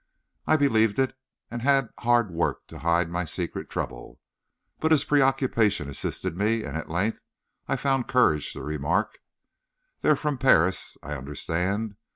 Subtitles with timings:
[0.47, 1.15] I believed it,
[1.51, 4.19] and had hard work to hide my secret trouble.
[4.79, 7.19] But his preoccupation assisted me, and at length
[7.67, 9.19] I found courage to remark:
[10.01, 11.97] "They are from Paris, I understand.